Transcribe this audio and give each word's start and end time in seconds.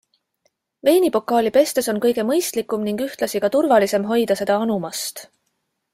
Veinipokaali 0.87 1.51
pestes 1.57 1.91
on 1.93 2.01
kõige 2.07 2.25
mõistlikum 2.31 2.87
ning 2.89 3.03
ühtlasi 3.07 3.43
ka 3.45 3.53
turvalisem 3.57 4.09
hoida 4.13 4.39
seda 4.41 4.57
anumast. 4.67 5.27